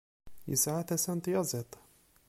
Yesɛa 0.49 0.81
tasa 0.87 1.13
n 1.15 1.19
tyaẓiḍt. 1.23 1.73